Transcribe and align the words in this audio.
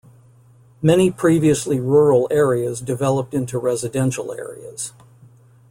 Many 0.81 1.11
previously 1.11 1.79
rural 1.79 2.27
areas 2.31 2.81
developed 2.81 3.35
into 3.35 3.59
residential 3.59 4.33
areas. 4.33 4.93